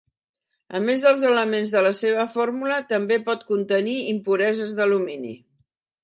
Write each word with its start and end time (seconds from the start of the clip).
A 0.77 0.79
més 0.83 1.03
dels 1.07 1.25
elements 1.31 1.73
de 1.75 1.83
la 1.87 1.91
seva 1.99 2.23
fórmula 2.35 2.77
també 2.93 3.17
pot 3.27 3.43
contenir 3.51 3.93
impureses 4.15 4.73
d'alumini. 4.81 5.35